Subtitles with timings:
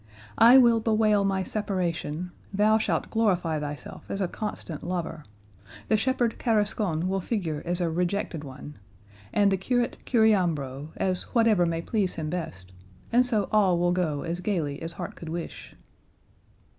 [0.39, 5.25] I will bewail my separation; thou shalt glorify thyself as a constant lover;
[5.89, 8.79] the shepherd Carrascon will figure as a rejected one,
[9.31, 12.71] and the curate Curiambro as whatever may please him best;
[13.13, 15.75] and so all will go as gaily as heart could wish."